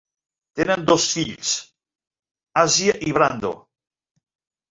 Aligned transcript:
Tenen 0.59 0.85
dos 0.91 1.03
fills, 1.17 1.51
Asia 2.63 2.95
i 3.11 3.13
Brando. 3.19 3.51